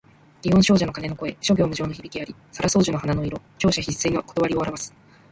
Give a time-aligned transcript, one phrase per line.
[0.41, 2.35] 祇園精舎の鐘の声、諸行無常の響きあり。
[2.51, 4.91] 沙羅双樹の花の色、盛者必衰の理をあらわす。